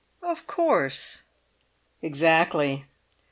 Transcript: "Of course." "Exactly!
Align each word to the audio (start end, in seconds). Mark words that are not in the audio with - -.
"Of 0.23 0.47
course." 0.47 1.25
"Exactly! 2.01 2.85